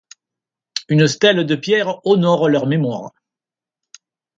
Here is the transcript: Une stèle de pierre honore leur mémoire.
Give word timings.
Une 0.89 1.05
stèle 1.07 1.45
de 1.45 1.55
pierre 1.55 1.99
honore 2.07 2.49
leur 2.49 2.65
mémoire. 2.65 3.11